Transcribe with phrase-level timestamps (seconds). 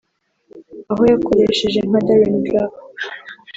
[0.91, 2.81] aho yakoresheje nka Darren Clarke